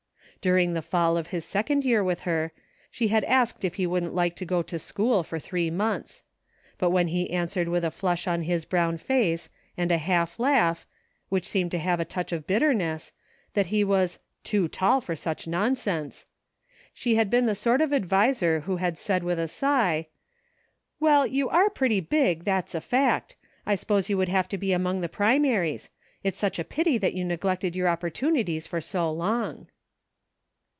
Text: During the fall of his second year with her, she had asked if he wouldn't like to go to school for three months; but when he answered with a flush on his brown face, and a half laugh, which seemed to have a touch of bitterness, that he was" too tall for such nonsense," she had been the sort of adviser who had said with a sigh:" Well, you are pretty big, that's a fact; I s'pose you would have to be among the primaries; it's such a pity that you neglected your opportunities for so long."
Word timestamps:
During 0.41 0.73
the 0.73 0.81
fall 0.81 1.17
of 1.17 1.27
his 1.27 1.45
second 1.45 1.85
year 1.85 2.03
with 2.03 2.21
her, 2.21 2.51
she 2.89 3.09
had 3.09 3.23
asked 3.25 3.63
if 3.63 3.75
he 3.75 3.85
wouldn't 3.85 4.15
like 4.15 4.35
to 4.37 4.43
go 4.45 4.63
to 4.63 4.79
school 4.79 5.21
for 5.21 5.37
three 5.37 5.69
months; 5.69 6.23
but 6.79 6.89
when 6.89 7.09
he 7.09 7.29
answered 7.29 7.67
with 7.67 7.85
a 7.85 7.91
flush 7.91 8.27
on 8.27 8.41
his 8.41 8.65
brown 8.65 8.97
face, 8.97 9.49
and 9.77 9.91
a 9.91 9.99
half 9.99 10.39
laugh, 10.39 10.87
which 11.29 11.47
seemed 11.47 11.69
to 11.69 11.77
have 11.77 11.99
a 11.99 12.05
touch 12.05 12.31
of 12.31 12.47
bitterness, 12.47 13.11
that 13.53 13.67
he 13.67 13.83
was" 13.83 14.17
too 14.43 14.67
tall 14.67 14.99
for 14.99 15.15
such 15.15 15.47
nonsense," 15.47 16.25
she 16.91 17.13
had 17.13 17.29
been 17.29 17.45
the 17.45 17.53
sort 17.53 17.79
of 17.79 17.93
adviser 17.93 18.61
who 18.61 18.77
had 18.77 18.97
said 18.97 19.23
with 19.23 19.37
a 19.37 19.47
sigh:" 19.47 20.07
Well, 20.99 21.27
you 21.27 21.49
are 21.49 21.69
pretty 21.69 21.99
big, 21.99 22.45
that's 22.45 22.73
a 22.73 22.81
fact; 22.81 23.35
I 23.67 23.75
s'pose 23.75 24.09
you 24.09 24.17
would 24.17 24.29
have 24.29 24.47
to 24.49 24.57
be 24.57 24.73
among 24.73 25.01
the 25.01 25.07
primaries; 25.07 25.91
it's 26.23 26.39
such 26.39 26.57
a 26.57 26.63
pity 26.63 26.97
that 26.97 27.13
you 27.13 27.23
neglected 27.23 27.75
your 27.75 27.87
opportunities 27.89 28.65
for 28.65 28.81
so 28.81 29.11
long." 29.11 29.67